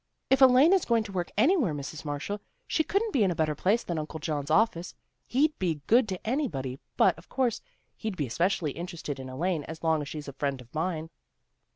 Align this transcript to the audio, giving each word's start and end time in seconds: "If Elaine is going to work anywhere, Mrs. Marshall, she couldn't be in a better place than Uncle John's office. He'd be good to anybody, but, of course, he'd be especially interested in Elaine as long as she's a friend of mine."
"If 0.31 0.41
Elaine 0.41 0.73
is 0.73 0.83
going 0.83 1.03
to 1.03 1.11
work 1.11 1.29
anywhere, 1.37 1.75
Mrs. 1.75 2.03
Marshall, 2.05 2.41
she 2.65 2.83
couldn't 2.83 3.13
be 3.13 3.21
in 3.21 3.29
a 3.29 3.35
better 3.35 3.53
place 3.53 3.83
than 3.83 3.99
Uncle 3.99 4.19
John's 4.19 4.49
office. 4.49 4.95
He'd 5.27 5.53
be 5.59 5.81
good 5.85 6.07
to 6.09 6.27
anybody, 6.27 6.79
but, 6.97 7.15
of 7.19 7.29
course, 7.29 7.61
he'd 7.97 8.17
be 8.17 8.25
especially 8.25 8.71
interested 8.71 9.19
in 9.19 9.29
Elaine 9.29 9.63
as 9.65 9.83
long 9.83 10.01
as 10.01 10.07
she's 10.09 10.27
a 10.27 10.33
friend 10.33 10.59
of 10.59 10.73
mine." 10.73 11.11